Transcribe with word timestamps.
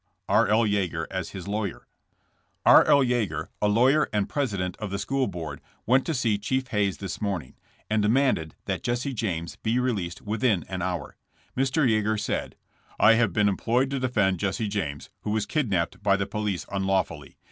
R. 0.27 0.47
L. 0.47 0.65
YEAGER 0.65 1.07
AS 1.11 1.29
HIS 1.29 1.47
LAWYER. 1.47 1.85
R. 2.65 2.83
L. 2.85 3.03
Yeager, 3.03 3.49
a 3.61 3.67
lawyer 3.67 4.09
and 4.11 4.27
president 4.27 4.75
of 4.77 4.89
the 4.89 4.97
school 4.97 5.27
board, 5.27 5.61
went 5.85 6.07
to 6.07 6.15
see 6.15 6.39
chief 6.39 6.69
Hayes 6.69 6.97
this 6.97 7.21
morning, 7.21 7.53
and 7.87 8.01
demanded 8.01 8.55
that 8.65 8.81
Jesse 8.81 9.13
James 9.13 9.57
be 9.57 9.77
released 9.77 10.23
within 10.23 10.63
an 10.67 10.81
hour. 10.81 11.17
Mr. 11.55 11.87
Yeager 11.87 12.19
said: 12.19 12.55
*'I 12.99 13.13
have 13.13 13.31
been 13.31 13.45
employea 13.47 13.91
to 13.91 13.99
defend 13.99 14.39
Jesse 14.39 14.67
James, 14.67 15.11
who 15.21 15.29
was 15.29 15.45
kidnapped 15.45 16.01
by 16.01 16.17
the 16.17 16.25
police 16.25 16.65
unlawfully. 16.71 17.37